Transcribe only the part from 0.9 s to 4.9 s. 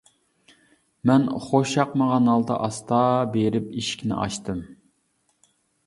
مەن خۇشياقمىغان ھالدا ئاستا بېرىپ ئىشىكنى ئاچتىم.